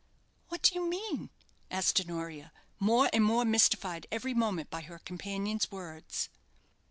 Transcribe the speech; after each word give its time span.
"What 0.47 0.63
do 0.63 0.73
you 0.73 0.87
mean?" 0.89 1.29
asked 1.69 1.99
Honoria, 2.01 2.51
more 2.79 3.07
and 3.13 3.23
more 3.23 3.45
mystified 3.45 4.07
every 4.11 4.33
moment 4.33 4.71
by 4.71 4.81
her 4.81 4.97
companion's 4.97 5.69
words. 5.69 6.29